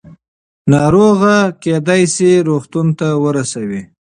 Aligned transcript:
ناروغي 0.71 1.37
کېدای 1.63 2.03
شي 2.13 2.29
روغتون 2.47 2.87
ته 2.99 3.07
ورسوي. 3.23 3.81